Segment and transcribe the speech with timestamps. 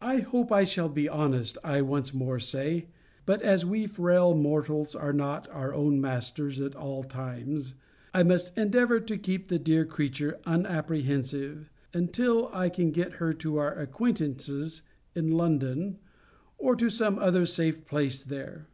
[0.00, 2.88] I hope I shall be honest, I once more say:
[3.24, 7.76] but as we frail mortals are not our own masters at all times,
[8.12, 13.58] I must endeavour to keep the dear creature unapprehensive, until I can get her to
[13.58, 14.82] our acquaintance's
[15.14, 15.98] in London,
[16.58, 18.66] or to some other safe place there.